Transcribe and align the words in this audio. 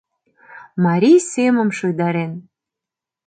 Марий 0.85 1.19
семым 1.31 1.69
шуйдарен 1.77 2.31